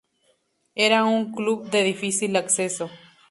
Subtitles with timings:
[0.73, 2.89] Era un club de difícil acceso.